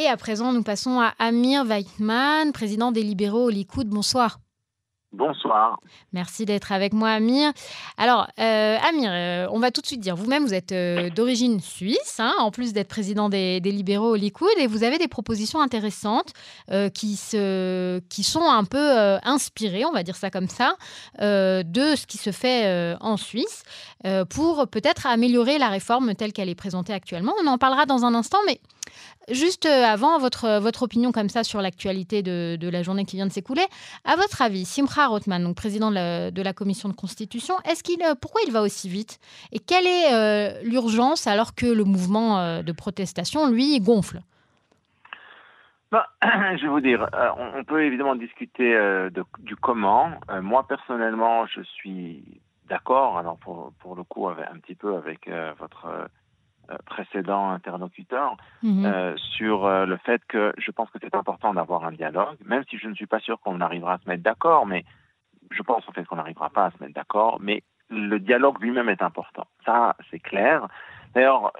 Et 0.00 0.06
à 0.06 0.16
présent, 0.16 0.54
nous 0.54 0.62
passons 0.62 0.98
à 0.98 1.12
Amir 1.18 1.66
Weitman, 1.66 2.52
président 2.52 2.90
des 2.90 3.02
libéraux 3.02 3.44
au 3.44 3.50
Likoud. 3.50 3.86
Bonsoir. 3.86 4.40
Bonsoir. 5.12 5.80
Merci 6.12 6.44
d'être 6.44 6.70
avec 6.70 6.92
moi, 6.92 7.10
Amir. 7.10 7.52
Alors, 7.96 8.28
euh, 8.38 8.76
Amir, 8.88 9.10
euh, 9.12 9.48
on 9.50 9.58
va 9.58 9.72
tout 9.72 9.80
de 9.80 9.86
suite 9.86 10.00
dire, 10.00 10.14
vous-même, 10.14 10.44
vous 10.44 10.54
êtes 10.54 10.70
euh, 10.70 11.10
d'origine 11.10 11.58
suisse, 11.58 12.20
hein, 12.20 12.32
en 12.38 12.52
plus 12.52 12.72
d'être 12.72 12.86
président 12.86 13.28
des, 13.28 13.58
libéraux 13.58 14.12
au 14.12 14.14
Likoud, 14.14 14.48
et 14.58 14.68
vous 14.68 14.84
avez 14.84 14.98
des 14.98 15.08
propositions 15.08 15.60
intéressantes 15.60 16.32
qui, 16.94 17.16
se, 17.16 17.98
qui 18.08 18.22
sont 18.22 18.44
un 18.48 18.64
peu 18.64 19.18
inspirées, 19.24 19.84
on 19.84 19.92
va 19.92 20.02
dire 20.02 20.16
ça 20.16 20.30
comme 20.30 20.48
ça, 20.48 20.76
de 21.18 21.96
ce 21.96 22.06
qui 22.06 22.18
se 22.18 22.30
fait 22.30 22.96
en 23.00 23.16
Suisse, 23.16 23.64
pour 24.28 24.68
peut-être 24.68 25.06
améliorer 25.06 25.58
la 25.58 25.68
réforme 25.68 26.14
telle 26.14 26.32
qu'elle 26.32 26.48
est 26.48 26.54
présentée 26.54 26.92
actuellement. 26.92 27.34
On 27.42 27.46
en 27.46 27.58
parlera 27.58 27.86
dans 27.86 28.04
un 28.04 28.14
instant, 28.14 28.38
mais 28.46 28.60
Juste 29.30 29.66
avant, 29.66 30.18
votre, 30.18 30.58
votre 30.58 30.82
opinion 30.82 31.12
comme 31.12 31.28
ça 31.28 31.44
sur 31.44 31.60
l'actualité 31.60 32.22
de, 32.22 32.56
de, 32.58 32.68
la 32.68 32.82
journée 32.82 33.04
qui 33.04 33.14
vient 33.14 33.26
de 33.26 33.32
s'écouler. 33.32 33.64
À 34.04 34.16
votre 34.16 34.42
avis, 34.42 34.64
Simcha 34.64 34.99
Rothman, 35.08 35.42
donc 35.42 35.56
président 35.56 35.90
de 35.90 36.42
la, 36.42 36.52
commission 36.52 36.88
de 36.88 36.94
constitution, 36.94 37.54
est-ce 37.64 37.82
qu'il, 37.82 38.02
euh, 38.02 38.14
pourquoi 38.20 38.40
il 38.46 38.52
va 38.52 38.62
aussi 38.62 38.88
vite? 38.88 39.18
Et 39.52 39.58
quelle 39.58 39.86
est 39.86 40.12
euh, 40.12 40.62
l'urgence 40.62 41.26
alors 41.26 41.54
que 41.54 41.66
le 41.66 41.84
mouvement 41.84 42.62
de 42.62 42.72
protestation, 42.72 43.50
lui, 43.50 43.80
gonfle? 43.80 44.20
Bah, 45.90 46.06
je 46.22 46.62
vais 46.62 46.68
vous 46.68 46.80
dire, 46.80 47.08
on, 47.36 47.64
peut 47.64 47.84
évidemment 47.84 48.14
discuter 48.14 48.78
du 49.40 49.56
comment. 49.56 50.10
moi, 50.40 50.66
personnellement, 50.68 51.46
je 51.46 51.62
suis 51.62 52.22
d'accord, 52.70 53.18
alors 53.18 53.36
pour, 53.38 53.72
pour 53.80 53.96
le 53.96 54.04
coup, 54.04 54.28
un 54.28 54.58
petit 54.62 54.76
peu 54.76 54.94
avec 54.94 55.28
votre 55.58 55.86
euh, 55.86 56.06
précédent 57.10 57.50
interlocuteur 57.50 58.36
mhm. 58.62 58.84
euh, 58.84 59.16
sur 59.16 59.66
euh, 59.66 59.86
le 59.86 59.96
fait 59.98 60.22
que 60.28 60.52
je 60.58 60.70
pense 60.70 60.90
que 60.90 60.98
c'est 61.00 61.14
important 61.14 61.54
d'avoir 61.54 61.84
un 61.84 61.92
dialogue, 61.92 62.36
même 62.44 62.64
si 62.68 62.78
je 62.78 62.88
ne 62.88 62.94
suis 62.94 63.06
pas 63.06 63.20
sûr 63.20 63.40
qu'on 63.40 63.60
arrivera 63.60 63.94
à 63.94 63.98
se 63.98 64.08
mettre 64.08 64.22
d'accord, 64.22 64.66
mais 64.66 64.84
je 65.50 65.62
pense 65.62 65.88
en 65.88 65.92
fait 65.92 66.04
qu'on 66.04 66.16
n'arrivera 66.16 66.50
pas 66.50 66.66
à 66.66 66.70
se 66.70 66.82
mettre 66.82 66.94
d'accord, 66.94 67.38
mais 67.40 67.62
le 67.88 68.18
dialogue 68.18 68.60
lui-même 68.60 68.88
est 68.88 69.02
important. 69.02 69.46
Ça, 69.64 69.96
c'est 70.10 70.20
clair. 70.20 70.68
D'ailleurs, 71.12 71.52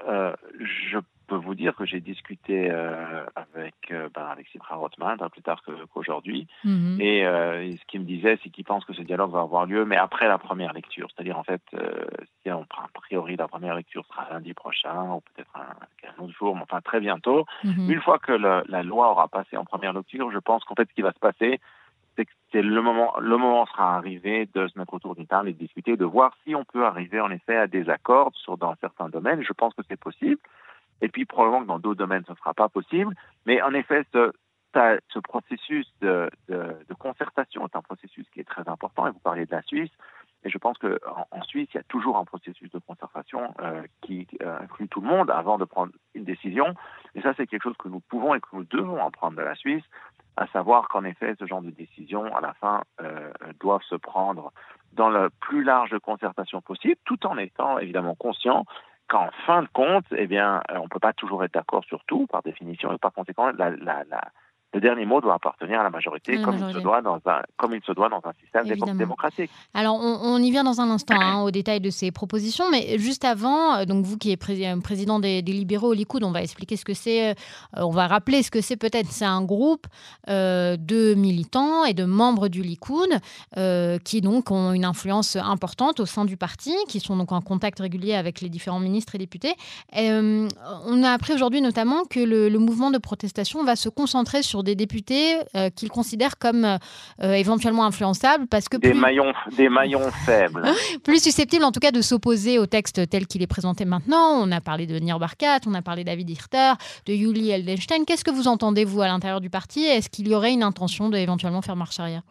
je 0.61 0.99
peux 1.31 1.37
vous 1.37 1.55
dire 1.55 1.77
que 1.77 1.87
j'ai 1.87 2.01
discuté 2.01 2.69
euh, 2.71 3.25
avec, 3.37 3.75
euh, 3.93 4.09
ben, 4.13 4.35
Rothman, 4.71 5.17
pas 5.17 5.29
plus 5.29 5.43
tard 5.43 5.63
qu'aujourd'hui, 5.63 6.49
mhm. 6.65 6.99
euh, 7.01 7.63
et, 7.63 7.77
ce 7.77 7.85
qu'il 7.87 8.01
me 8.01 8.05
disait, 8.05 8.37
c'est 8.43 8.51
qu'il 8.51 8.65
pense 8.65 8.85
que 8.85 8.93
ce 8.93 9.03
dialogue 9.03 9.31
va 9.31 9.43
avoir 9.43 9.65
lieu, 9.65 9.85
mais 9.85 9.97
après 9.97 10.27
la 10.27 10.39
première 10.39 10.73
lecture. 10.73 11.09
C'est-à-dire, 11.15 11.39
en 11.39 11.45
fait, 11.45 11.63
si 12.43 12.51
on 12.51 12.65
prend 12.65 12.83
a 12.83 12.89
priori 12.93 13.37
la 13.37 13.47
première 13.47 13.77
lecture 13.77 14.05
sera 14.07 14.29
lundi 14.31 14.55
prochain, 14.55 15.13
ou 15.13 15.21
peut-être 15.21 15.57
un, 15.57 16.23
autre 16.25 16.35
jour, 16.35 16.57
mais 16.57 16.63
enfin 16.63 16.81
très 16.81 17.01
bientôt, 17.01 17.47
mhm. 17.63 17.91
une 17.91 18.01
fois 18.01 18.19
que 18.19 18.33
la 18.33 18.83
loi 18.83 19.11
aura 19.13 19.29
passé 19.29 19.57
en 19.57 19.65
première 19.65 19.93
lecture, 19.93 20.33
je 20.33 20.39
pense 20.39 20.65
qu'en 20.65 20.75
fait, 20.75 20.89
ce 20.89 20.95
qui 20.95 21.03
va 21.03 21.13
se 21.13 21.21
passer, 21.21 21.61
c'est 22.17 22.25
que 22.25 22.33
c'est 22.51 22.63
le 22.63 22.83
moment, 22.83 23.15
le 23.21 23.37
moment 23.37 23.65
sera 23.67 23.97
arrivé 23.97 24.49
de 24.53 24.67
se 24.67 24.77
mettre 24.77 24.95
autour 24.95 25.15
d'une 25.15 25.29
table 25.29 25.49
et 25.49 25.53
de 25.53 25.59
discuter, 25.59 25.97
de 25.97 26.05
voir 26.05 26.37
si 26.45 26.57
on 26.57 26.65
peut 26.65 26.85
arriver 26.85 27.21
en 27.21 27.31
effet 27.31 27.57
à 27.57 27.69
des 27.69 27.89
accords 27.89 28.33
sur 28.35 28.59
dans 28.59 28.75
certains 28.81 29.09
domaines. 29.09 29.45
Je 29.47 29.53
pense 29.53 29.73
que 29.75 29.83
c'est 29.89 30.01
possible. 30.01 30.41
Et 31.01 31.09
puis 31.09 31.25
probablement 31.25 31.63
que 31.63 31.69
dans 31.69 31.79
d'autres 31.79 31.99
domaines, 31.99 32.25
ce 32.27 32.33
ne 32.33 32.37
sera 32.37 32.55
pas 32.55 32.69
possible. 32.69 33.15
Mais 33.47 33.63
en 33.63 33.73
effet, 33.73 34.05
ce, 34.13 34.33
ce 34.75 35.19
processus 35.19 35.87
de, 36.01 36.31
concertation 36.99 37.67
est 37.67 37.77
un 37.77 37.83
processus 37.83 38.29
qui 38.31 38.41
est 38.41 38.49
très 38.49 38.69
important. 38.69 39.07
Et 39.07 39.11
vous 39.11 39.19
parliez 39.19 39.47
de 39.47 39.53
la 39.53 39.63
Suisse. 39.63 39.91
Et 40.43 40.51
je 40.51 40.59
pense 40.59 40.79
qu'en 40.79 41.27
en 41.31 41.43
Suisse, 41.43 41.69
il 41.75 41.77
y 41.77 41.81
a 41.81 41.85
toujours 41.85 42.17
un 42.17 42.25
processus 42.25 42.71
de 42.71 42.79
concertation 42.79 43.55
euh, 43.61 43.83
qui 44.01 44.27
euh, 44.43 44.59
inclut 44.61 44.89
tout 44.89 45.03
le 45.03 45.09
monde 45.09 45.31
avant 45.31 45.59
de 45.59 45.65
prendre 45.65 45.93
une 46.15 46.25
décision. 46.25 46.75
Et 47.15 47.21
ça, 47.21 47.35
c'est 47.37 47.47
quelque 47.47 47.65
chose 47.65 47.77
que 47.79 47.89
nous 47.89 48.01
pouvons 48.01 48.35
et 48.35 48.41
que 48.41 48.49
nous 48.53 48.65
devons 48.65 49.05
apprendre 49.05 49.37
de 49.37 49.43
la 49.43 49.55
Suisse, 49.55 49.85
à 50.37 50.47
savoir 50.47 50.89
qu'en 50.89 51.05
effet, 51.05 51.35
ce 51.39 51.47
genre 51.47 51.61
de 51.61 51.71
décisions, 51.71 52.35
à 52.35 52.41
la 52.41 52.55
fin, 52.55 52.83
euh, 53.03 53.31
doivent 53.61 53.83
se 53.83 53.97
prendre 53.97 54.53
dans 54.93 55.11
la 55.11 55.29
plus 55.41 55.63
large 55.63 55.99
concertation 55.99 56.63
possible, 56.63 56.97
tout 57.05 57.27
en 57.27 57.37
étant 57.37 57.79
évidemment 57.79 58.15
conscient 58.15 58.65
qu'en 59.11 59.29
fin 59.45 59.63
de 59.63 59.69
compte, 59.73 60.07
eh 60.17 60.29
bien, 60.29 60.63
euh, 60.71 60.77
on 60.79 60.85
ne 60.85 60.89
peut 60.89 61.01
pas 61.01 61.13
toujours 61.13 61.45
être 61.45 61.53
d'accord 61.53 61.85
sur 61.85 62.03
tout, 62.05 62.27
par 62.29 62.43
définition, 62.43 62.93
et 62.93 62.99
par 62.99 63.13
conséquent, 63.13 63.51
la, 63.59 63.71
la, 63.71 64.05
la, 64.09 64.23
le 64.73 64.81
dernier 64.81 65.05
mot 65.05 65.21
doit 65.21 65.35
appartenir 65.35 65.81
à 65.81 65.83
la 65.83 65.91
majorité, 65.91 66.41
comme, 66.43 66.57
Il 66.57 66.75
se 66.75 66.79
doit 66.79 67.03
dans 67.03 67.21
un, 67.27 67.43
comme 67.57 67.75
il 67.75 67.83
se 67.83 67.93
doit 67.93 68.09
dans 68.09 68.23
un 68.25 68.33
système 68.41 68.97
démocratique. 68.97 69.51
Alors, 69.75 69.99
on, 70.01 70.39
y 70.39 70.51
vient 70.51 70.63
dans 70.63 70.81
un 70.81 70.91
instant 70.91 71.17
hein, 71.21 71.43
au 71.43 71.51
détail 71.51 71.81
de 71.81 71.91
ces 71.91 72.13
propositions, 72.13 72.71
mais 72.71 72.99
juste 72.99 73.25
avant, 73.25 73.75
euh, 73.75 73.85
donc 73.85 74.05
vous 74.05 74.17
qui 74.17 74.31
êtes 74.31 74.49
euh, 74.49 74.81
président 74.81 75.19
des, 75.19 75.43
libéraux 75.43 75.89
au 75.89 75.93
Likoud, 75.93 76.23
on 76.23 76.31
va 76.31 76.43
expliquer 76.43 76.77
ce 76.77 76.85
que 76.85 76.95
c'est, 76.95 77.31
euh, 77.31 77.35
on 77.77 77.91
va 77.91 78.07
rappeler 78.07 78.43
ce 78.45 78.51
que 78.51 78.61
c'est 78.61 78.77
peut-être. 78.77 79.09
C'est 79.11 79.25
un 79.25 79.43
groupe 79.43 79.87
de 80.29 81.15
militants 81.15 81.85
et 81.85 81.95
de 81.95 82.05
membres 82.05 82.49
du 82.49 82.63
Likoud 82.63 83.09
qui 84.05 84.21
donc 84.21 84.51
ont 84.51 84.73
une 84.73 84.85
influence 84.85 85.37
importante 85.37 86.01
au 86.01 86.07
sein 86.07 86.25
du 86.25 86.37
parti, 86.37 86.75
qui 86.89 87.01
sont 87.01 87.17
donc 87.17 87.33
en 87.33 87.41
contact 87.41 87.81
régulier 87.81 88.15
avec 88.15 88.41
les 88.41 88.49
différents 88.49 88.81
ministres 88.81 89.15
et 89.15 89.19
députés. 89.19 89.55
on 89.93 91.03
a 91.03 91.11
appris 91.11 91.33
aujourd'hui 91.33 91.61
notamment 91.61 92.05
que 92.05 92.21
le 92.21 92.59
mouvement 92.59 92.91
de 92.91 92.99
protestation 92.99 93.65
va 93.65 93.77
se 93.77 93.89
concentrer 93.89 94.43
sur 94.43 94.60
des 94.63 94.75
députés 94.75 95.37
euh, 95.55 95.71
qu'ils 95.71 95.91
considèrent 95.91 96.39
comme 96.39 96.65
euh, 96.65 96.79
euh, 97.23 97.33
éventuellement 97.33 97.85
influençables 97.85 98.47
parce 98.47 98.69
que 98.69 98.77
des 98.77 98.95
maillons 98.95 99.33
des 99.57 99.69
maillons 99.69 100.11
faibles. 100.27 100.63
plus 101.05 101.23
susceptibles 101.23 101.65
en 101.65 101.73
tout 101.73 101.81
cas 101.81 101.91
de 101.91 102.01
s'opposer 102.01 102.59
au 102.59 102.67
texte 102.67 103.09
tel 103.09 103.27
qu'il 103.27 103.43
est 103.43 103.47
présenté 103.47 103.85
maintenant. 103.85 104.41
On 104.43 104.51
a 104.53 104.61
parlé 104.61 104.87
de 104.87 104.99
Nir 104.99 105.19
Barkat 105.19 105.61
on 105.67 105.75
a 105.75 105.83
parlé 105.83 106.05
David 106.05 106.31
Hirter 106.31 106.73
de 107.07 107.13
Yuli 107.13 107.51
Eldenstein. 107.51 108.05
Qu'est-ce 108.05 108.25
que 108.25 108.31
vous 108.31 108.49
entendez 108.49 108.85
vous 108.85 109.03
à 109.03 109.07
l'intérieur 109.07 109.41
du 109.41 109.51
parti? 109.51 109.85
Est-ce 109.85 110.09
qu'il 110.09 110.29
y 110.29 110.35
aurait 110.35 110.53
une 110.53 110.63
intention 110.63 111.09
d'éventuellement 111.09 111.63
faire 111.63 111.77
marche 111.77 112.01
arrière? 112.01 112.23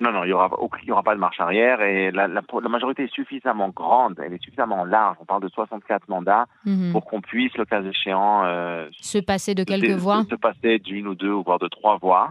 Non, 0.00 0.12
non, 0.12 0.24
il 0.24 0.28
n'y 0.28 0.32
aura, 0.32 0.50
y 0.82 0.90
aura 0.90 1.02
pas 1.02 1.14
de 1.14 1.20
marche 1.20 1.40
arrière 1.40 1.82
et 1.82 2.10
la, 2.10 2.26
la, 2.26 2.42
majorité 2.70 3.04
est 3.04 3.12
suffisamment 3.12 3.68
grande, 3.68 4.18
elle 4.24 4.32
est 4.32 4.42
suffisamment 4.42 4.84
large. 4.84 5.18
On 5.20 5.26
parle 5.26 5.42
de 5.42 5.48
64 5.48 6.08
mandats 6.08 6.46
mhm. 6.64 6.92
pour 6.92 7.04
qu'on 7.04 7.20
puisse, 7.20 7.54
le 7.58 7.66
cas 7.66 7.82
échéant, 7.82 8.44
euh, 8.46 8.88
se 8.92 9.18
passer 9.18 9.54
de 9.54 9.62
quelques 9.62 9.98
voix, 9.98 10.24
se, 10.24 10.34
passer 10.36 10.78
d'une 10.78 11.06
ou 11.06 11.14
deux, 11.14 11.32
voire 11.32 11.58
de 11.58 11.68
trois 11.68 11.98
voix, 11.98 12.30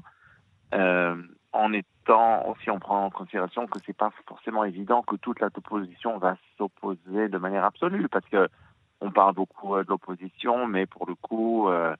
euh, 0.74 1.16
en 1.53 1.72
étant 1.72 2.47
aussi 2.47 2.72
on 2.72 2.79
prend 2.79 3.06
en 3.06 3.12
considération 3.12 3.68
que 3.68 3.78
c'est 3.85 3.96
pas 3.96 4.12
forcément 4.28 4.63
évident 4.63 5.03
que 5.03 5.16
toute 5.18 5.40
l'opposition 5.40 6.18
va 6.18 6.38
s'opposer 6.58 7.29
de 7.29 7.38
manière 7.38 7.66
absolue, 7.66 8.09
parce 8.09 8.28
que 8.29 8.50
on 9.00 9.12
parle 9.12 9.35
beaucoup 9.35 9.75
euh, 9.75 9.84
de 9.84 9.90
l'opposition, 9.90 10.66
mais 10.66 10.88
pour 10.88 11.06
le 11.08 11.13
coup. 11.13 11.69
Euh, 11.69 11.96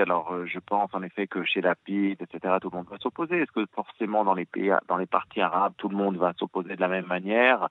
alors 0.00 0.32
euh, 0.32 0.46
je 0.46 0.58
pense 0.58 0.90
en 0.92 1.02
effet 1.02 1.26
que 1.26 1.44
chez 1.44 1.60
la 1.60 1.74
PID, 1.74 2.20
etc., 2.20 2.54
tout 2.60 2.70
le 2.70 2.76
monde 2.78 2.88
va 2.90 2.98
s'opposer. 2.98 3.38
Est-ce 3.38 3.52
que 3.52 3.66
forcément 3.74 4.24
dans 4.24 4.34
les 4.34 4.46
pays, 4.46 4.72
dans 4.88 4.96
les 4.96 5.06
partis 5.06 5.40
arabes, 5.40 5.74
tout 5.76 5.88
le 5.88 5.96
monde 5.96 6.16
va 6.16 6.32
s'opposer 6.38 6.76
de 6.76 6.80
la 6.80 6.88
même 6.88 7.06
manière? 7.06 7.68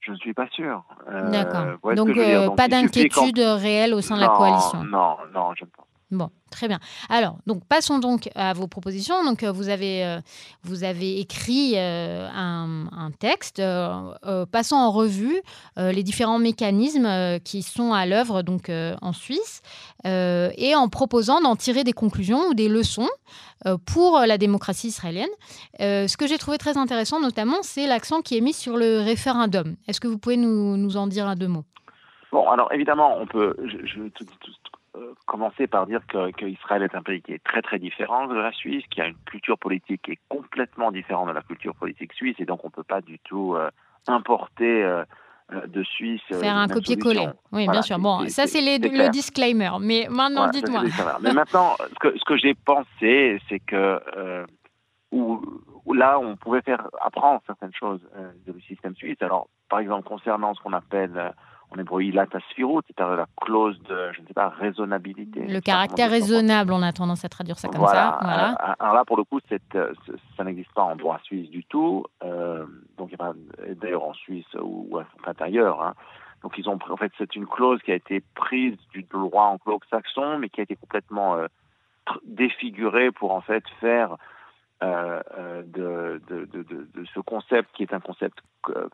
Je 0.00 0.12
ne 0.12 0.16
suis 0.16 0.34
pas 0.34 0.48
sûr. 0.48 0.84
Euh, 1.08 1.30
D'accord. 1.30 1.94
Donc, 1.94 2.14
pas 2.56 2.68
d'inquiétude 2.68 3.38
réelle 3.38 3.94
au 3.94 4.02
sein 4.02 4.16
de 4.16 4.20
la 4.20 4.28
coalition? 4.28 4.84
Non, 4.84 5.16
non, 5.32 5.54
je 5.54 5.64
ne 5.64 5.70
pense. 5.70 5.86
Bon, 6.10 6.30
très 6.50 6.68
bien. 6.68 6.78
Alors, 7.08 7.38
donc 7.46 7.64
passons 7.66 7.98
donc 7.98 8.28
à 8.34 8.52
vos 8.52 8.68
propositions. 8.68 9.24
Donc, 9.24 9.42
euh, 9.42 9.50
vous 9.50 9.68
avez 9.68 10.04
euh, 10.04 10.20
vous 10.62 10.84
avez 10.84 11.18
écrit 11.18 11.72
euh, 11.76 12.28
un, 12.32 13.10
texte. 13.18 13.62
passons 14.50 14.76
en 14.76 14.90
revue 14.90 15.40
les 15.76 16.02
différents 16.02 16.38
mécanismes 16.38 17.38
qui 17.40 17.62
sont 17.62 17.92
à 17.92 18.06
l'œuvre 18.06 18.42
donc 18.42 18.70
en 18.70 19.12
Suisse 19.12 19.62
et 20.04 20.74
en 20.74 20.88
proposant 20.88 21.40
d'en 21.40 21.54
tirer 21.54 21.84
des 21.84 21.92
conclusions 21.92 22.48
ou 22.48 22.54
des 22.54 22.68
leçons 22.68 23.08
pour 23.86 24.18
la 24.18 24.36
démocratie 24.36 24.88
israélienne. 24.88 25.28
ce 25.78 26.16
que 26.16 26.26
j'ai 26.26 26.38
trouvé 26.38 26.58
très 26.58 26.76
intéressant, 26.76 27.20
notamment, 27.20 27.58
c'est 27.62 27.86
l'accent 27.86 28.20
qui 28.20 28.36
est 28.36 28.40
mis 28.40 28.52
sur 28.52 28.76
le 28.76 29.00
référendum. 29.00 29.76
Est-ce 29.86 30.00
que 30.00 30.08
vous 30.08 30.18
pouvez 30.18 30.36
nous, 30.36 30.96
en 30.96 31.06
dire 31.06 31.28
un 31.28 31.36
deux 31.36 31.48
mots? 31.48 31.64
Bon, 32.32 32.48
alors 32.50 32.72
évidemment, 32.72 33.16
on 33.18 33.26
peut. 33.26 33.54
Euh, 33.58 34.10
commencer 35.26 35.66
par 35.66 35.86
dire 35.86 36.00
qu'Israël 36.36 36.82
est 36.82 36.94
un 36.94 37.02
pays 37.02 37.22
qui 37.22 37.32
est 37.32 37.42
très 37.42 37.62
très 37.62 37.78
différent 37.78 38.26
de 38.26 38.34
la 38.34 38.52
Suisse, 38.52 38.84
qui 38.90 39.00
a 39.00 39.06
une 39.06 39.16
culture 39.26 39.58
politique 39.58 40.02
qui 40.02 40.12
est 40.12 40.18
complètement 40.28 40.92
différente 40.92 41.28
de 41.28 41.32
la 41.32 41.42
culture 41.42 41.74
politique 41.74 42.12
suisse, 42.12 42.36
et 42.38 42.44
donc 42.44 42.64
on 42.64 42.68
ne 42.68 42.72
peut 42.72 42.84
pas 42.84 43.00
du 43.00 43.18
tout 43.20 43.54
euh, 43.54 43.70
importer 44.06 44.82
euh, 44.84 45.04
de 45.66 45.82
Suisse. 45.82 46.22
Faire 46.28 46.56
un 46.56 46.68
copier-coller. 46.68 47.28
Oui, 47.52 47.68
bien 47.68 47.82
sûr. 47.82 47.98
Bon, 47.98 48.26
ça 48.28 48.46
c'est 48.46 48.60
le 48.60 49.10
disclaimer. 49.10 49.70
Mais 49.80 50.06
maintenant, 50.10 50.48
dites-moi. 50.48 50.82
mais 51.20 51.32
maintenant, 51.32 51.76
ce 51.78 51.98
que, 52.00 52.18
ce 52.18 52.24
que 52.24 52.36
j'ai 52.36 52.54
pensé, 52.54 53.40
c'est 53.48 53.60
que 53.60 54.00
où, 55.12 55.40
là, 55.92 56.18
on 56.18 56.36
pouvait 56.36 56.62
faire 56.62 56.88
apprendre 57.00 57.40
certaines 57.46 57.74
choses 57.74 58.00
du 58.46 58.60
système 58.62 58.96
suisse. 58.96 59.20
Alors, 59.20 59.48
par 59.68 59.78
exemple, 59.78 60.08
concernant 60.08 60.54
ce 60.54 60.60
qu'on 60.60 60.72
appelle 60.72 61.34
en 61.74 61.80
hébreu, 61.80 62.02
ilat 62.02 62.26
c'est-à-dire 62.30 63.16
la 63.16 63.26
clause 63.40 63.78
de, 63.88 64.12
je 64.12 64.20
ne 64.20 64.26
sais 64.26 64.34
pas, 64.34 64.48
raisonnabilité. 64.48 65.46
Le 65.46 65.60
caractère 65.60 66.10
raisonnable, 66.10 66.72
on 66.72 66.82
a 66.82 66.92
tendance 66.92 67.24
à 67.24 67.28
traduire 67.28 67.58
ça 67.58 67.68
comme 67.68 67.86
ça. 67.86 68.18
Voilà. 68.20 68.52
Euh, 68.52 68.74
alors 68.78 68.94
là, 68.94 69.04
pour 69.04 69.16
le 69.16 69.24
coup, 69.24 69.40
euh, 69.50 69.92
ça 70.36 70.44
n'existe 70.44 70.72
pas 70.72 70.82
en 70.82 70.96
droit 70.96 71.18
suisse 71.24 71.50
du 71.50 71.64
tout. 71.64 72.04
Euh, 72.22 72.64
donc, 72.98 73.14
d'ailleurs 73.80 74.04
en 74.04 74.14
Suisse 74.14 74.46
ou, 74.60 74.98
à 74.98 75.44
ailleurs, 75.44 75.82
hein, 75.82 75.94
Donc 76.42 76.56
ils 76.58 76.68
ont, 76.68 76.78
en 76.90 76.96
fait, 76.96 77.12
c'est 77.18 77.34
une 77.36 77.46
clause 77.46 77.80
qui 77.82 77.92
a 77.92 77.96
été 77.96 78.22
prise 78.34 78.76
du 78.92 79.02
droit 79.02 79.44
anglo-saxon, 79.44 80.38
mais 80.38 80.48
qui 80.48 80.60
a 80.60 80.64
été 80.64 80.76
complètement 80.76 81.36
défigurée 82.24 83.10
pour 83.10 83.32
en 83.32 83.40
fait 83.40 83.64
faire 83.80 84.16
de, 84.84 86.20
de, 86.28 86.44
de, 86.46 87.04
ce 87.14 87.20
concept 87.20 87.70
qui 87.74 87.82
est 87.82 87.92
un 87.92 88.00
concept 88.00 88.38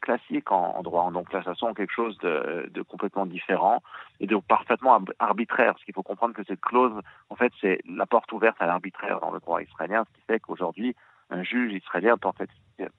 classique 0.01 0.51
en, 0.51 0.83
droit. 0.83 1.11
Donc 1.11 1.33
là, 1.33 1.43
ça 1.43 1.55
sent 1.55 1.73
quelque 1.77 1.93
chose 1.93 2.17
de, 2.19 2.83
complètement 2.89 3.27
différent 3.27 3.83
et 4.21 4.27
de 4.27 4.37
parfaitement 4.37 5.01
arbitraire. 5.19 5.75
Parce 5.75 5.85
qu'il 5.85 5.95
faut 5.95 6.03
comprendre 6.03 6.35
que 6.35 6.45
cette 6.45 6.61
clause, 6.61 7.01
en 7.29 7.37
fait, 7.37 7.53
c'est 7.61 7.81
la 7.89 8.07
porte 8.07 8.33
ouverte 8.33 8.57
à 8.61 8.67
l'arbitraire 8.67 9.21
dans 9.21 9.31
le 9.31 9.41
droit 9.41 9.63
israélien, 9.63 10.05
ce 10.05 10.19
qui 10.19 10.27
fait 10.27 10.41
qu'aujourd'hui, 10.41 10.95
un 11.31 11.43
juge 11.43 11.73
israélien 11.73 12.17
peut 12.17 12.29
en 12.29 12.33
fait 12.33 12.51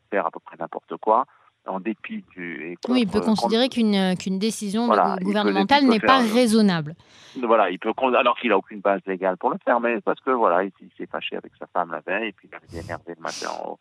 faire 0.10 0.26
à 0.26 0.32
peu 0.32 0.40
près 0.40 0.58
n'importe 0.58 0.96
quoi 0.98 1.26
en 1.68 1.80
dépit 1.80 2.24
du. 2.36 2.78
oui, 2.90 3.02
il 3.02 3.08
peut 3.08 3.22
considérer 3.22 3.70
qu'une 3.70 4.16
qu'une 4.18 4.40
décision 4.40 4.88
gouvernementale 5.22 5.86
n'est 5.86 6.00
pas 6.00 6.20
raisonnable. 6.20 6.96
Voilà, 7.42 7.70
il 7.70 7.80
peut 7.80 7.94
alors 8.16 8.38
qu'il 8.38 8.50
n'a 8.50 8.58
aucune 8.58 8.82
base 8.82 9.02
légale 9.06 9.38
pour 9.38 9.52
le 9.52 9.58
faire, 9.64 9.80
mais 9.80 10.02
parce 10.02 10.20
que 10.20 10.32
voilà, 10.32 10.64
il, 10.64 10.72
s'est 10.98 11.06
fâché 11.06 11.38
avec 11.38 11.52
sa 11.60 11.68
femme 11.68 11.92
la 11.92 12.00
veille 12.00 12.30
et 12.30 12.32
puis 12.32 12.50
il 12.52 12.56
avait 12.56 12.84
énervé 12.84 13.14
le 13.16 13.22
matin 13.22 13.50
au, 13.66 13.80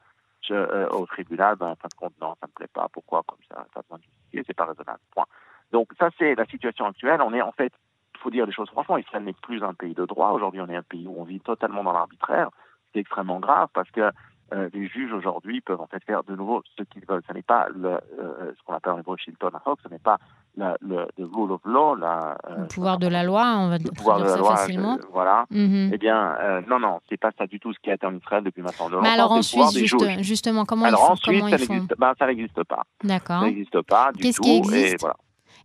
euh, 0.51 0.89
au 0.91 1.07
tribunal. 1.07 1.57
Ben, 1.57 1.69
en 1.69 1.77
fin 1.77 1.89
de 1.89 1.95
compte, 1.95 2.15
non, 2.21 2.35
ça 2.41 2.47
me 2.47 2.53
plaît 2.53 2.71
pas. 2.73 2.89
Pourquoi? 2.93 3.23
Comme 3.27 3.39
ça 3.49 3.67
Ça 3.75 3.83
besoin 3.83 3.99
de 3.99 4.43
c'est 4.47 4.55
pas 4.55 4.67
raisonnable. 4.67 5.01
Point. 5.13 5.27
Donc 5.73 5.89
ça, 5.99 6.11
c'est 6.19 6.35
la 6.35 6.47
situation 6.47 6.87
actuelle. 6.87 7.21
On 7.23 7.33
est 7.33 7.43
en 7.43 7.53
fait, 7.53 7.73
il 8.15 8.21
faut 8.21 8.31
dire 8.31 8.47
les 8.47 8.53
choses 8.53 8.69
franchement, 8.71 8.99
Israël 8.99 9.25
n'est 9.25 9.33
plus 9.33 9.63
un 9.63 9.75
pays 9.75 9.95
de 9.95 10.05
droit. 10.05 10.31
Aujourd'hui, 10.31 10.61
on 10.61 10.69
est 10.69 10.77
un 10.77 10.83
pays 10.83 11.07
où 11.07 11.17
on 11.19 11.25
vit 11.25 11.41
totalement 11.41 11.83
dans 11.83 11.93
l'arbitraire. 11.93 12.51
C'est 12.93 13.01
extrêmement 13.01 13.41
grave 13.41 13.69
parce 13.73 13.91
que 13.91 14.11
euh, 14.53 14.69
les 14.73 14.89
juges 14.89 15.13
aujourd'hui 15.13 15.61
peuvent 15.61 15.81
en 15.81 15.87
fait 15.87 16.03
faire 16.05 16.25
de 16.25 16.35
nouveau 16.35 16.63
ce 16.77 16.83
qu'ils 16.85 17.05
veulent. 17.07 17.23
Ce 17.29 17.33
n'est 17.33 17.43
pas 17.43 17.67
le, 17.75 17.91
euh, 17.93 18.53
ce 18.57 18.63
qu'on 18.65 18.75
appelle 18.75 18.93
en 18.93 18.99
hébreu 18.99 19.17
Shilton 19.17 19.51
ce 19.83 19.89
n'est 19.89 19.99
pas 19.99 20.19
le, 20.57 20.75
le 20.81 21.25
rule 21.25 21.53
of 21.53 21.61
law, 21.65 21.95
la, 21.95 22.37
euh, 22.49 22.63
le 22.63 22.67
pouvoir 22.67 22.99
de 22.99 23.07
la 23.07 23.23
loi, 23.23 23.55
on 23.59 23.69
va 23.69 23.79
le 23.79 23.91
pouvoir 23.91 24.17
dire 24.19 24.27
de 24.27 24.31
la 24.31 24.37
ça 24.37 24.41
loi, 24.41 24.57
facilement. 24.57 24.99
voilà. 25.13 25.47
Mm-hmm. 25.53 25.91
Eh 25.93 25.99
bien, 25.99 26.63
non, 26.69 26.81
non, 26.81 27.01
c'est 27.09 27.17
pas 27.17 27.31
ça 27.39 27.47
du 27.47 27.61
tout 27.61 27.73
ce 27.73 27.79
qui 27.81 27.91
a 27.91 27.95
été 27.95 28.07
en 28.07 28.15
Israël 28.17 28.43
depuis 28.45 28.63
maintenant 28.63 28.89
longtemps. 28.89 29.03
Mais 29.03 29.09
alors 29.09 29.33
ensuite, 29.33 29.71
juste, 29.73 30.21
justement, 30.23 30.65
comment 30.65 30.87
alors 30.87 31.01
ils 31.01 31.07
font, 31.07 31.13
ensuite, 31.13 31.41
comment 31.41 31.51
ça 31.51 31.57
n'existe 31.59 31.95
ben, 31.99 32.13
ça 32.19 32.27
n'existe 32.27 32.65
pas. 32.65 32.83
D'accord. 33.05 33.41
Ça 33.41 33.47
n'existe 33.47 33.81
pas 33.83 34.13
du 34.13 34.23
Qu'est-ce 34.23 34.41
qui 34.41 34.57
existe 34.57 35.01
voilà. 35.01 35.17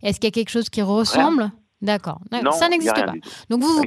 Est-ce 0.02 0.20
qu'il 0.20 0.28
y 0.28 0.32
a 0.32 0.34
quelque 0.34 0.50
chose 0.50 0.68
qui 0.68 0.82
ressemble 0.82 1.50
D'accord. 1.82 2.20
Ça 2.52 2.68
n'existe 2.68 2.94
pas. 2.94 3.12
Donc 3.50 3.60
vous, 3.60 3.82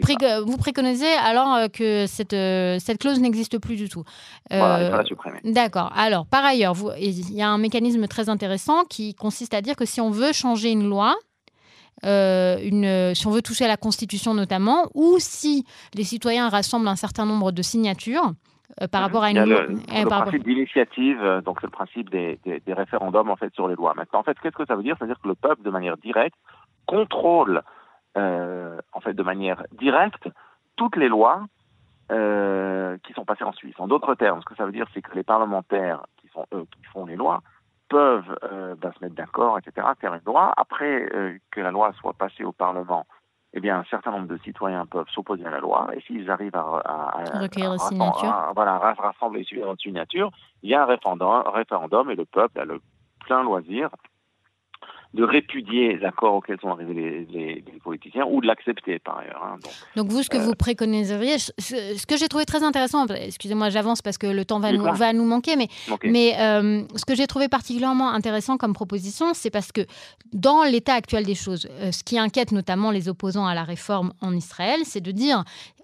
vous, 0.45 0.57
préconisez 0.57 1.11
alors 1.23 1.55
euh, 1.55 1.67
que 1.67 2.05
cette, 2.05 2.33
euh, 2.33 2.77
cette 2.79 2.99
clause 2.99 3.19
n'existe 3.19 3.59
plus 3.59 3.75
du 3.75 3.89
tout. 3.89 4.03
Euh, 4.53 5.01
D'accord. 5.43 5.91
Alors, 5.95 6.27
par 6.27 6.45
ailleurs, 6.45 6.75
il 6.99 7.33
y 7.33 7.41
a 7.41 7.49
un 7.49 7.57
mécanisme 7.57 8.07
très 8.07 8.29
intéressant 8.29 8.83
qui 8.83 9.15
consiste 9.15 9.55
à 9.55 9.61
dire 9.61 9.75
que 9.75 9.85
si 9.85 10.01
on 10.01 10.11
veut 10.11 10.33
changer 10.33 10.71
une 10.71 10.87
loi, 10.87 11.15
une, 12.03 13.13
si 13.15 13.27
on 13.27 13.31
veut 13.31 13.41
toucher 13.41 13.65
à 13.65 13.67
la 13.67 13.77
Constitution 13.77 14.35
notamment, 14.35 14.89
ou 14.93 15.15
si 15.17 15.65
les 15.95 16.03
citoyens 16.03 16.47
rassemblent 16.47 16.87
un 16.87 16.95
certain 16.95 17.25
nombre 17.25 17.51
de 17.51 17.61
signatures, 17.63 18.33
par 18.91 19.01
mhm. 19.01 19.05
rapport 19.07 19.23
à 19.23 19.31
une 19.31 19.43
loi. 19.43 19.63
Le, 19.63 19.73
le 19.73 20.05
principe 20.05 20.43
d'initiative, 20.43 21.41
donc 21.43 21.57
c'est 21.59 21.67
le 21.67 21.71
principe 21.71 22.11
des, 22.11 22.39
des, 22.45 22.59
des, 22.59 22.73
référendums 22.73 23.31
en 23.31 23.35
fait 23.35 23.51
sur 23.55 23.67
les 23.67 23.75
lois. 23.75 23.95
Maintenant, 23.95 24.19
en 24.19 24.23
fait, 24.23 24.37
qu'est-ce 24.39 24.55
que 24.55 24.65
ça 24.67 24.75
veut 24.75 24.83
dire? 24.83 24.95
C'est-à-dire 24.97 25.19
que 25.21 25.27
le 25.27 25.35
peuple, 25.35 25.63
de 25.63 25.71
manière 25.71 25.97
directe, 25.97 26.37
contrôle 26.85 27.57
euh, 27.57 27.61
en 28.15 29.01
fait 29.01 29.13
de 29.13 29.23
manière 29.23 29.63
directe 29.71 30.27
toutes 30.75 30.95
les 30.95 31.09
lois 31.09 31.45
euh, 32.11 32.97
qui 33.03 33.13
sont 33.13 33.25
passées 33.25 33.43
en 33.43 33.51
Suisse. 33.53 33.75
En 33.77 33.87
d'autres 33.87 34.15
termes, 34.15 34.41
ce 34.41 34.45
que 34.45 34.55
ça 34.55 34.65
veut 34.65 34.71
dire, 34.71 34.87
c'est 34.93 35.01
que 35.01 35.13
les 35.13 35.23
parlementaires 35.23 36.01
qui 36.17 36.27
sont 36.29 36.45
eux 36.53 36.65
qui 36.75 36.83
font 36.85 37.05
les 37.05 37.15
lois 37.15 37.41
peuvent 37.87 38.35
euh, 38.43 38.75
ben, 38.75 38.91
se 38.93 39.03
mettre 39.03 39.15
d'accord, 39.15 39.59
etc., 39.59 39.87
faire 39.99 40.13
une 40.13 40.21
loi. 40.25 40.53
Après 40.57 41.07
que 41.51 41.61
la 41.61 41.71
loi 41.71 41.91
soit 41.99 42.13
passée 42.13 42.43
au 42.43 42.51
Parlement, 42.51 43.05
eh 43.53 43.59
bien, 43.59 43.79
un 43.79 43.83
certain 43.85 44.11
nombre 44.11 44.27
de 44.27 44.37
citoyens 44.37 44.85
peuvent 44.85 45.09
s'opposer 45.09 45.45
à 45.45 45.49
la 45.49 45.59
loi, 45.59 45.89
et 45.93 46.01
s'ils 46.01 46.29
arrivent 46.29 46.55
à, 46.55 46.81
à, 46.85 47.39
recueillir 47.39 47.73
les 47.73 47.79
signatures, 47.79 48.51
voilà, 48.55 48.77
rassembler 48.77 49.45
les 49.51 49.75
signatures, 49.77 50.31
il 50.61 50.69
y 50.69 50.75
a 50.75 50.83
un 50.83 50.85
référendum, 50.85 51.43
un 51.45 51.51
référendum 51.51 52.09
et 52.11 52.15
le 52.15 52.25
peuple 52.25 52.59
a 52.59 52.65
le 52.65 52.79
plein 53.25 53.43
loisir 53.43 53.89
de 55.15 55.23
répudier 55.23 55.95
les 55.95 56.05
accords 56.05 56.35
auxquels 56.35 56.59
sont 56.61 56.69
arrivés 56.69 57.25
les, 57.31 57.63
politiciens 57.83 58.25
ou 58.29 58.41
de 58.41 58.47
l'accepter 58.47 58.99
par 58.99 59.19
ailleurs. 59.19 59.43
Hein. 59.43 59.57
Donc, 59.95 60.09
vous, 60.09 60.21
ce 60.21 60.29
que 60.29 60.37
vous 60.37 60.51
euh, 60.51 60.55
préconiseriez, 60.55 61.39
ce, 61.39 62.05
que 62.05 62.15
j'ai 62.15 62.27
trouvé 62.27 62.45
très 62.45 62.61
intéressant, 62.61 63.07
excusez-moi, 63.07 63.69
j'avance 63.69 64.03
parce 64.03 64.19
que 64.19 64.27
le 64.27 64.45
temps 64.45 64.59
va, 64.59 64.71
nous, 64.71 64.83
va 64.83 65.13
nous 65.13 65.23
manquer, 65.23 65.55
mais, 65.55 65.67
mais 66.03 66.35
euh, 66.39 66.83
ce 66.95 67.05
que 67.05 67.15
j'ai 67.15 67.25
trouvé 67.25 67.47
particulièrement 67.47 68.11
intéressant 68.11 68.57
comme 68.57 68.73
proposition, 68.73 69.33
c'est 69.33 69.49
parce 69.49 69.71
que 69.71 69.81
dans 70.31 70.63
l'état 70.63 70.93
actuel 70.93 71.25
des 71.25 71.35
choses, 71.35 71.67
euh, 71.81 71.91
ce 71.91 72.03
qui 72.03 72.19
inquiète 72.19 72.51
notamment 72.51 72.91
les 72.91 73.09
opposants 73.09 73.47
à 73.47 73.55
la 73.55 73.63
réforme 73.63 74.13
en 74.21 74.35
Israël, 74.35 74.81
c'est 74.83 75.01
de 75.01 75.11
dire 75.11 75.43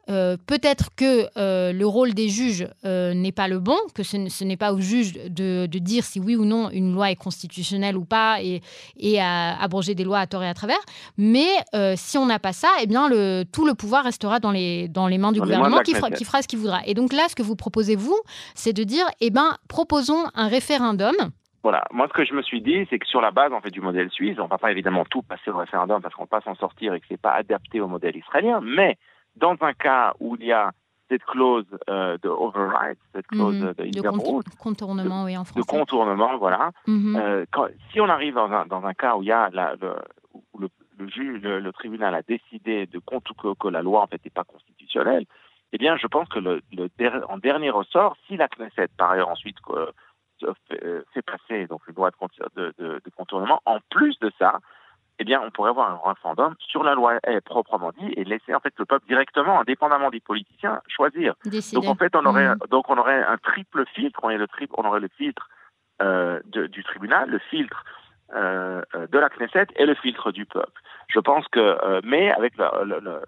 euh, 0.10 0.38
peut-être 0.48 0.90
que 0.96 1.28
euh, 1.38 1.74
le 1.74 1.86
rôle 1.86 2.14
des 2.14 2.30
juges 2.30 2.68
euh, 2.86 3.14
n'est 3.14 3.32
pas 3.32 3.48
le 3.48 3.60
bon, 3.60 3.78
que 3.94 4.04
ce, 4.04 4.44
n'est 4.44 4.58
pas 4.58 4.74
aux 4.74 4.80
juges 4.80 5.14
de, 5.14 5.66
dire 5.66 6.04
si 6.04 6.20
oui 6.20 6.36
ou 6.36 6.46
non 6.46 6.70
une 6.72 6.94
loi 6.94 7.12
est 7.12 7.16
constitutionnelle 7.16 7.98
ou 7.98 8.06
pas 8.06 8.42
et, 8.42 8.62
et 8.98 9.20
à 9.20 9.62
abroger 9.62 9.94
des 9.96 10.04
lois 10.04 10.20
à 10.20 10.28
tort 10.28 10.44
et 10.44 10.48
à 10.48 10.54
travers. 10.54 10.80
Mais 11.18 11.48
si 11.96 12.18
on 12.18 12.26
n'a 12.26 12.40
pas 12.40 12.54
ça, 12.54 12.70
eh 12.82 12.88
bien 12.88 13.10
le, 13.10 13.44
tout 13.52 13.66
le 13.66 13.74
pouvoir 13.74 14.04
restera 14.04 14.40
dans 14.40 14.52
les, 14.52 14.88
dans 14.88 15.08
les 15.08 15.18
mains 15.18 15.32
du 15.32 15.40
gouvernement 15.40 15.80
qui, 15.80 15.94
fera, 15.94 16.10
qui 16.10 16.26
fera 16.26 16.42
ce 16.42 16.48
qu'il 16.48 16.60
voudra. 16.60 16.82
Et 16.86 16.94
donc 16.94 17.14
là, 17.14 17.24
ce 17.30 17.36
que 17.36 17.44
vous 17.44 17.56
proposez, 17.56 17.96
vous, 17.96 18.20
c'est 18.56 18.74
de 18.74 18.84
dire, 18.84 19.06
eh 19.22 19.30
ben, 19.30 19.58
proposons 19.68 20.26
un 20.34 20.48
référendum 20.48 21.16
voilà. 21.64 21.84
Moi, 21.90 22.08
ce 22.08 22.14
que 22.14 22.24
je 22.24 22.36
me 22.36 22.44
suis 22.44 22.62
dit, 22.62 22.86
c'est 22.92 23.00
que 23.00 23.08
sur 23.08 23.22
la 23.22 23.32
base 23.32 23.52
en 23.52 23.60
fait 23.60 23.72
du 23.72 23.82
modèle 23.82 24.12
suisse, 24.12 24.38
on 24.40 24.46
va 24.46 24.60
pas 24.60 24.70
évidemment 24.70 25.04
tout 25.04 25.24
passer 25.24 25.50
au 25.50 25.58
référendum 25.58 26.00
parce 26.00 26.14
qu'on 26.14 26.22
ne 26.22 26.28
va 26.30 26.40
pas 26.40 26.46
s'en 26.46 26.54
sortir 26.54 26.94
et 26.94 27.00
que 27.00 27.08
c'est 27.10 27.20
pas 27.20 27.32
adapté 27.32 27.82
au 27.82 27.88
modèle 27.88 28.16
israélien, 28.16 28.62
mais 28.62 29.00
dans 29.36 29.56
un 29.62 29.74
cas 29.74 30.14
où 30.20 30.36
il 30.40 30.46
y 30.46 30.52
a 30.52 30.72
cette 31.10 31.24
clause 31.24 31.66
euh, 31.90 32.18
de 32.24 32.30
override, 32.30 32.98
cette 33.14 33.28
clause 33.28 33.56
mhm. 33.56 33.74
de, 33.74 34.58
contournement, 34.58 35.24
oui, 35.26 35.38
en 35.38 35.46
français. 35.46 35.62
De 35.62 35.66
contournement, 35.66 36.38
voilà. 36.38 36.72
Mhm. 36.88 37.16
euh, 37.16 37.46
quand, 37.52 37.68
si 37.92 38.02
on 38.02 38.10
arrive 38.10 38.34
dans 38.34 38.52
un, 38.52 38.66
dans 38.66 38.84
un 38.86 38.94
cas 38.94 39.16
où 39.16 39.22
il 39.22 39.28
y 39.28 39.32
a 39.32 39.50
la, 39.54 39.76
le, 39.76 39.96
où 40.34 40.60
le, 40.60 40.70
le 40.98 41.08
juge, 41.08 41.42
le, 41.44 41.72
tribunal 41.72 42.16
a 42.16 42.22
décidé 42.24 42.88
de 42.88 43.00
que, 43.00 43.54
que 43.54 43.68
la 43.68 43.82
loi 43.82 44.02
en 44.02 44.08
fait 44.08 44.24
n'est 44.24 44.32
pas 44.32 44.44
constitutionnelle, 44.44 45.26
eh 45.74 45.78
bien, 45.78 45.98
je 45.98 46.08
pense 46.08 46.28
que 46.30 46.40
le, 46.40 46.62
le 46.72 46.90
en 47.28 47.38
dernier 47.38 47.70
ressort, 47.70 48.16
si 48.28 48.38
la 48.38 48.48
Knesset, 48.48 48.88
par 48.98 49.12
ailleurs, 49.12 49.30
ensuite 49.30 49.58
euh, 49.70 49.92
fait, 50.70 50.84
euh, 50.84 51.04
fait, 51.14 51.22
passer 51.22 51.68
donc 51.68 51.82
une 51.88 51.96
loi 51.96 52.12
de, 52.56 52.74
de, 52.78 53.02
de 53.04 53.10
contournement, 53.16 53.62
en 53.66 53.80
plus 53.90 54.18
de 54.20 54.32
ça, 54.40 54.60
eh 55.20 55.24
bien, 55.24 55.42
on 55.42 55.52
pourrait 55.52 55.70
avoir 55.70 55.92
un 55.92 56.10
référendum 56.10 56.56
sur 56.60 56.84
la 56.84 56.94
loi 56.94 57.20
proprement 57.46 57.92
dit 57.98 58.14
et 58.18 58.24
laisser 58.24 58.54
en 58.54 58.60
fait 58.60 58.74
le 58.78 58.86
peuple 58.86 59.08
directement, 59.08 59.62
indépendamment 59.62 60.10
des 60.10 60.20
politiciens, 60.20 60.82
choisir. 60.88 61.36
Donc 61.74 61.86
en 61.86 61.96
fait, 61.96 62.16
on 62.16 62.26
aurait 62.26 62.56
mmh. 62.56 62.60
donc 62.70 62.90
on 62.90 62.98
aurait 62.98 63.24
un 63.24 63.38
triple 63.38 63.86
filtre. 63.94 64.20
On, 64.24 64.30
le 64.30 64.48
triple, 64.48 64.74
on 64.78 64.86
aurait 64.86 65.00
le 65.00 65.08
filtre 65.08 65.50
euh, 66.02 66.42
de, 66.46 66.68
du 66.68 66.84
tribunal, 66.84 67.30
le 67.30 67.40
filtre 67.40 67.86
euh, 68.34 68.82
de 68.94 69.18
la 69.18 69.30
Knesset 69.30 69.68
et 69.78 69.86
le 69.86 69.96
filtre 69.96 70.32
du 70.32 70.46
peuple. 70.46 70.82
Je 71.08 71.20
pense 71.20 71.48
que, 71.48 71.60
euh, 71.60 72.02
mais 72.04 72.32
avec 72.34 72.58
le, 72.58 72.66
le, 72.84 73.00
le 73.00 73.22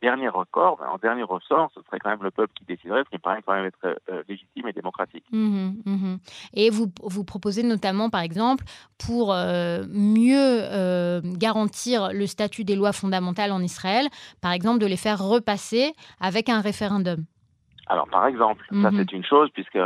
dernier 0.00 0.28
record, 0.28 0.78
ben, 0.78 0.86
en 0.88 0.98
dernier 0.98 1.22
ressort, 1.22 1.70
ce 1.74 1.80
serait 1.82 1.98
quand 1.98 2.10
même 2.10 2.22
le 2.22 2.30
peuple 2.30 2.52
qui 2.54 2.64
déciderait, 2.64 3.04
ce 3.04 3.10
qui 3.10 3.18
paraît 3.18 3.42
quand 3.44 3.54
même 3.54 3.66
être 3.66 3.78
euh, 3.84 4.22
légitime 4.28 4.68
et 4.68 4.72
démocratique. 4.72 5.24
Mmh 5.32 5.72
mmh 5.84 6.16
et 6.54 6.70
vous, 6.70 6.86
vous 7.02 7.24
proposez 7.24 7.62
notamment, 7.62 8.10
par 8.10 8.20
exemple, 8.20 8.64
pour 8.98 9.32
euh, 9.32 9.84
mieux 9.90 10.34
euh, 10.36 11.20
garantir 11.24 12.12
le 12.12 12.26
statut 12.26 12.64
des 12.64 12.76
lois 12.76 12.92
fondamentales 12.92 13.52
en 13.52 13.60
Israël, 13.60 14.08
par 14.40 14.52
exemple, 14.52 14.80
de 14.80 14.86
les 14.86 14.96
faire 14.96 15.22
repasser 15.22 15.92
avec 16.20 16.48
un 16.48 16.60
référendum. 16.60 17.24
Alors, 17.86 18.08
par 18.08 18.26
exemple, 18.26 18.64
ça 18.70 18.90
mmh 18.90 18.96
c'est 18.96 19.12
une 19.12 19.24
chose, 19.24 19.50
puisque 19.52 19.78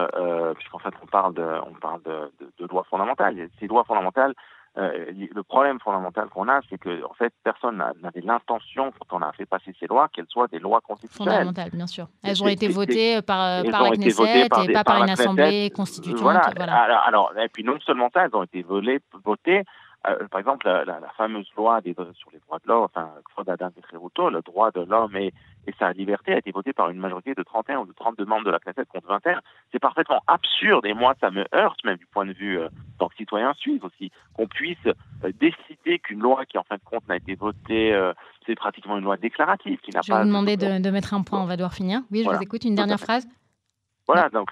puisqu'en 0.56 0.78
fait 0.78 0.94
on 1.02 1.06
parle 1.06 1.34
de, 1.34 1.46
on 1.66 1.74
parle 1.80 2.02
de, 2.02 2.30
de, 2.40 2.52
de 2.58 2.66
lois 2.66 2.84
fondamentales. 2.90 3.48
Ces 3.58 3.66
lois 3.66 3.84
fondamentales, 3.84 4.34
euh, 4.76 5.12
le 5.12 5.42
problème 5.44 5.78
fondamental 5.78 6.28
qu'on 6.28 6.48
a, 6.48 6.60
c'est 6.68 6.78
que 6.78 7.04
en 7.04 7.14
fait, 7.14 7.32
personne 7.44 7.82
n'avait 8.02 8.20
l'intention, 8.22 8.92
quand 8.92 9.18
on 9.18 9.22
a 9.22 9.32
fait 9.32 9.46
passer 9.46 9.72
ces 9.78 9.86
lois, 9.86 10.08
qu'elles 10.12 10.26
soient 10.28 10.48
des 10.48 10.58
lois 10.58 10.80
constitutionnelles. 10.80 11.34
Fondamentales, 11.34 11.70
bien 11.72 11.86
sûr. 11.86 12.08
Elles 12.24 12.42
ont 12.42 12.48
été 12.48 12.68
votées 12.68 13.22
par, 13.22 13.62
par 13.70 13.84
la 13.84 13.90
Knesset 13.90 14.46
et 14.46 14.48
pas 14.72 14.82
par, 14.82 15.02
une 15.02 15.10
assemblée 15.10 15.70
constituante. 15.70 16.18
Voilà. 16.20 16.40
Alors, 17.06 17.32
et 17.38 17.48
puis 17.48 17.62
non 17.62 17.78
seulement 17.86 18.10
ça, 18.12 18.24
elles 18.24 18.34
ont 18.34 18.42
été 18.42 18.62
volées, 18.62 19.00
votées 19.24 19.62
euh, 20.06 20.28
par 20.28 20.40
exemple, 20.40 20.66
la, 20.66 20.84
la, 20.84 21.08
fameuse 21.16 21.50
loi 21.56 21.80
des, 21.80 21.94
sur 22.14 22.30
les 22.32 22.38
droits 22.40 22.58
de 22.58 22.68
l'homme, 22.68 22.84
enfin, 22.84 23.10
le 24.30 24.42
droit 24.42 24.70
de 24.70 24.80
l'homme 24.80 25.16
et, 25.16 25.32
et, 25.66 25.74
sa 25.78 25.92
liberté 25.92 26.32
a 26.32 26.38
été 26.38 26.50
votée 26.50 26.72
par 26.72 26.90
une 26.90 26.98
majorité 26.98 27.34
de 27.34 27.42
31 27.42 27.78
ou 27.78 27.86
de 27.86 27.92
32 27.92 28.24
membres 28.24 28.44
de 28.44 28.50
la 28.50 28.58
Knesset 28.58 28.84
contre 28.86 29.06
21. 29.08 29.40
C'est 29.72 29.78
parfaitement 29.78 30.20
absurde 30.26 30.86
et 30.86 30.94
moi, 30.94 31.14
ça 31.20 31.30
me 31.30 31.44
heurte, 31.54 31.82
même 31.84 31.96
du 31.96 32.06
point 32.06 32.26
de 32.26 32.32
vue 32.32 32.58
euh, 32.58 32.68
tant 32.98 33.08
que 33.08 33.16
citoyen 33.16 33.52
suisse 33.54 33.82
aussi, 33.82 34.10
qu'on 34.34 34.46
puisse 34.46 34.78
euh, 34.86 35.32
décider 35.40 35.98
qu'une 35.98 36.20
loi 36.20 36.44
qui, 36.46 36.58
en 36.58 36.64
fin 36.64 36.76
de 36.76 36.82
compte, 36.84 37.06
n'a 37.08 37.16
été 37.16 37.34
votée, 37.34 37.92
euh, 37.92 38.12
c'est 38.46 38.54
pratiquement 38.54 38.98
une 38.98 39.04
loi 39.04 39.16
déclarative 39.16 39.78
qui 39.80 39.90
n'a 39.90 40.00
pas. 40.00 40.06
Je 40.06 40.12
vais 40.12 40.18
vous 40.20 40.28
demander 40.28 40.56
de, 40.56 40.80
de, 40.80 40.90
mettre 40.90 41.14
un 41.14 41.22
point, 41.22 41.40
on 41.40 41.46
va 41.46 41.56
devoir 41.56 41.74
finir. 41.74 42.00
Oui, 42.10 42.24
je 42.24 42.30
vous 42.30 42.42
écoute. 42.42 42.64
Une 42.64 42.74
dernière 42.74 43.00
phrase. 43.00 43.26
Voilà, 44.06 44.28
donc 44.28 44.50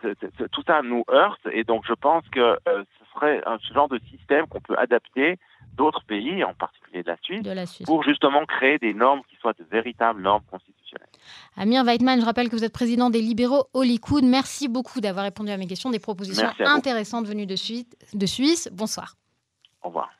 tout 0.53 0.63
ça 0.67 0.83
nous 0.83 1.05
heurte 1.11 1.47
et 1.53 1.65
donc 1.65 1.85
je 1.87 1.93
pense 1.93 2.25
que 2.31 2.59
ce 2.67 3.15
serait 3.15 3.43
un, 3.47 3.59
ce 3.59 3.75
genre 3.75 3.89
de 3.89 4.01
système 4.11 4.47
qu'on 4.47 4.61
peut 4.61 4.79
adapter 4.79 5.39
d'autres 5.75 6.05
pays, 6.05 6.43
en 6.45 6.55
particulier 6.55 7.03
de 7.03 7.09
la, 7.09 7.17
Suisse, 7.23 7.43
de 7.43 7.51
la 7.51 7.67
Suisse, 7.67 7.87
pour 7.87 8.03
justement 8.03 8.45
créer 8.47 8.79
des 8.79 8.95
normes 8.95 9.23
qui 9.29 9.37
soient 9.37 9.53
de 9.53 9.65
véritables 9.71 10.23
normes 10.23 10.45
constitutionnelles. 10.51 11.09
Amir 11.57 11.85
Weidman, 11.85 12.21
je 12.21 12.25
rappelle 12.25 12.49
que 12.49 12.57
vous 12.57 12.65
êtes 12.65 12.73
président 12.73 13.11
des 13.11 13.21
libéraux 13.21 13.65
au 13.73 13.83
Likoud. 13.83 14.25
Merci 14.25 14.69
beaucoup 14.69 15.01
d'avoir 15.01 15.25
répondu 15.25 15.51
à 15.51 15.57
mes 15.57 15.67
questions, 15.67 15.91
des 15.91 16.01
propositions 16.01 16.49
intéressantes 16.61 17.27
venues 17.27 17.47
de 17.47 17.57
Suisse. 17.57 18.69
Bonsoir. 18.73 19.15
Au 19.83 19.89
revoir. 19.89 20.11